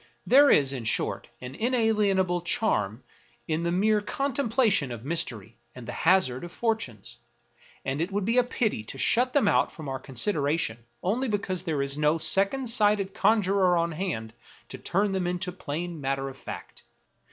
There 0.25 0.49
is, 0.49 0.73
in 0.73 0.85
short, 0.85 1.29
an 1.41 1.53
inalienable 1.53 2.41
charm 2.41 3.03
in 3.47 3.61
the 3.61 3.71
mere 3.71 4.01
contemplation 4.01 4.91
of 4.91 5.05
mystery 5.05 5.57
and 5.75 5.87
the 5.87 5.91
hazard 5.91 6.43
of 6.43 6.51
fortunes; 6.51 7.19
and 7.85 8.01
it 8.01 8.11
would 8.11 8.25
be 8.25 8.39
a 8.39 8.43
pity 8.43 8.83
to 8.85 8.97
shut 8.97 9.33
them 9.33 9.47
out 9.47 9.71
from 9.71 9.87
our 9.87 9.99
consideration 9.99 10.85
only 11.03 11.27
because 11.27 11.61
there 11.61 11.83
is 11.83 11.99
no 11.99 12.17
second 12.17 12.65
sighted 12.67 13.13
conjurer 13.13 13.77
on 13.77 13.91
hand 13.91 14.33
to 14.69 14.79
turn 14.79 15.11
them 15.11 15.27
into 15.27 15.51
plain 15.51 16.01
matter 16.01 16.29
of 16.29 16.37
fact. 16.39 16.81